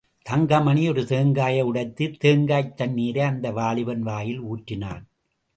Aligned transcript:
தங்கமணி 0.23 0.89
ஒரு 0.89 1.05
தேங்காயை 1.05 1.61
உடைத்துத் 1.61 2.25
தேங்காய்த் 2.25 2.73
தண்ணீரை 2.73 3.23
அந்த 3.23 3.51
வாலிபன் 3.51 4.01
வாயில் 4.01 4.41
ஊற்றினான். 4.41 5.03